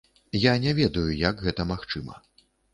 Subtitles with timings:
[0.43, 2.21] Я не ведаю, як гэта магчыма.